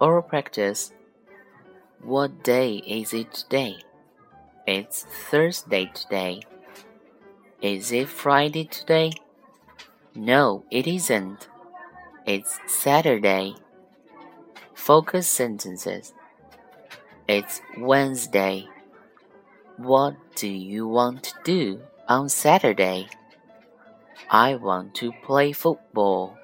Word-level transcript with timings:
Oral 0.00 0.22
practice. 0.22 0.94
What 2.02 2.42
day 2.42 2.76
is 2.76 3.12
it 3.12 3.34
today? 3.34 3.76
It's 4.66 5.02
Thursday 5.02 5.90
today. 5.92 6.40
Is 7.60 7.92
it 7.92 8.08
Friday 8.08 8.64
today? 8.64 9.12
No, 10.14 10.64
it 10.70 10.86
isn't. 10.86 11.48
It's 12.24 12.58
Saturday. 12.66 13.56
Focus 14.72 15.28
sentences. 15.28 16.14
It's 17.28 17.60
Wednesday. 17.76 18.68
What 19.76 20.16
do 20.34 20.48
you 20.48 20.88
want 20.88 21.24
to 21.24 21.34
do 21.44 21.82
on 22.08 22.30
Saturday? 22.30 23.08
I 24.30 24.54
want 24.54 24.94
to 24.94 25.12
play 25.22 25.52
football. 25.52 26.39